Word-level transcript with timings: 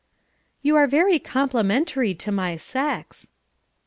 "You 0.63 0.75
are 0.77 0.87
very 0.87 1.19
complimentary 1.19 2.15
to 2.15 2.31
my 2.31 2.55
sex." 2.55 3.29